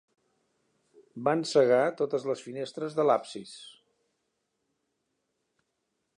Van 1.27 1.43
cegar 1.49 1.83
totes 2.01 2.25
les 2.31 2.41
finestres 2.47 2.99
de 3.01 3.07
l'absis. 3.09 3.55